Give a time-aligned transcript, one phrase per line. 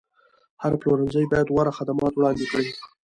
[0.61, 2.69] هر پلورنځی باید غوره خدمات وړاندې کړي.